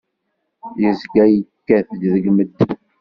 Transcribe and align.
Yezga 0.81 1.23
yekkat-d 1.29 2.01
deg 2.13 2.25
medden. 2.35 2.77